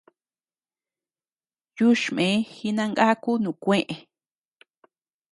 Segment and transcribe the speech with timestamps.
[1.77, 3.85] Yuchme jinangaku nukuee.